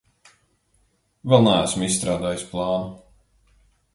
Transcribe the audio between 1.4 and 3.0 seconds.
neesmu izstrādājis plānu.